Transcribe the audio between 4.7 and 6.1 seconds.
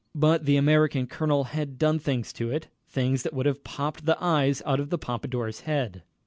of the Pompadour's head.